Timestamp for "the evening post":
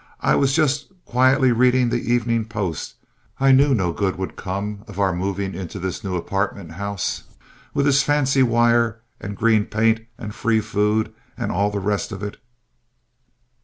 1.89-2.95